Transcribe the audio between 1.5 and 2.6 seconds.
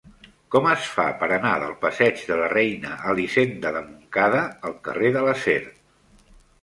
del passeig de la